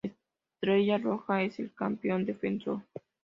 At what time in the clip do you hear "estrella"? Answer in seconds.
0.55-0.97